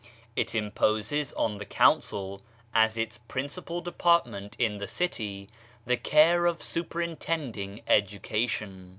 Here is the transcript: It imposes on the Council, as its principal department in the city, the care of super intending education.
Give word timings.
It 0.35 0.55
imposes 0.55 1.31
on 1.33 1.59
the 1.59 1.63
Council, 1.63 2.41
as 2.73 2.97
its 2.97 3.19
principal 3.27 3.81
department 3.81 4.55
in 4.57 4.79
the 4.79 4.87
city, 4.87 5.47
the 5.85 5.95
care 5.95 6.47
of 6.47 6.63
super 6.63 7.03
intending 7.03 7.83
education. 7.87 8.89